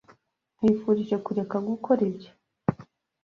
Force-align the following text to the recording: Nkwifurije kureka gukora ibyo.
Nkwifurije 0.57 1.15
kureka 1.25 1.55
gukora 1.67 2.01
ibyo. 2.09 2.31